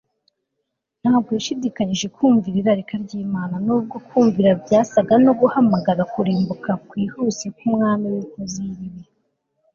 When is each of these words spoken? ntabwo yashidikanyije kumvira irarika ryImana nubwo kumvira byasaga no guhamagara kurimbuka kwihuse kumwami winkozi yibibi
ntabwo 1.01 1.29
yashidikanyije 1.37 2.07
kumvira 2.15 2.55
irarika 2.61 2.93
ryImana 3.03 3.55
nubwo 3.65 3.95
kumvira 4.07 4.49
byasaga 4.63 5.13
no 5.25 5.31
guhamagara 5.39 6.01
kurimbuka 6.13 6.71
kwihuse 6.87 7.45
kumwami 7.57 8.05
winkozi 8.13 8.59
yibibi 8.67 9.03